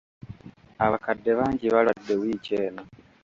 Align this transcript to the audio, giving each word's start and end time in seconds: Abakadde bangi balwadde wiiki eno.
Abakadde 0.85 1.31
bangi 1.39 1.65
balwadde 1.73 2.13
wiiki 2.21 2.53
eno. 2.65 2.83